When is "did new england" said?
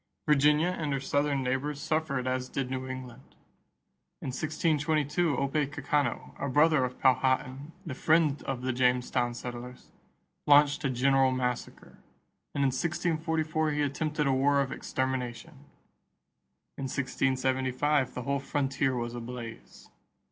2.49-3.35